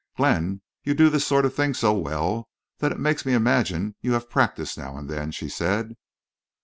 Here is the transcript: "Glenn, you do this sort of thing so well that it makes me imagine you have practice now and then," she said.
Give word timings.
"Glenn, 0.17 0.61
you 0.81 0.95
do 0.95 1.11
this 1.11 1.27
sort 1.27 1.45
of 1.45 1.53
thing 1.53 1.75
so 1.75 1.93
well 1.93 2.49
that 2.79 2.91
it 2.91 2.97
makes 2.97 3.23
me 3.23 3.33
imagine 3.33 3.93
you 4.01 4.13
have 4.13 4.31
practice 4.31 4.75
now 4.75 4.97
and 4.97 5.07
then," 5.07 5.29
she 5.29 5.47
said. 5.47 5.95